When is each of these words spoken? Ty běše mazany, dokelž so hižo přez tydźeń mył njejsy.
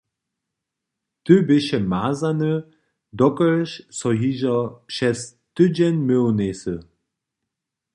Ty 1.23 1.35
běše 1.47 1.79
mazany, 1.91 2.53
dokelž 3.19 3.69
so 3.97 4.09
hižo 4.19 4.57
přez 4.89 5.19
tydźeń 5.55 5.95
mył 6.07 6.25
njejsy. 6.37 6.75